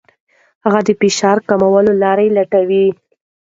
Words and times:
هغه 0.63 0.79
د 0.87 0.89
فشار 0.99 1.37
کمولو 1.49 1.91
لارې 2.03 2.27
لټوي. 2.37 2.85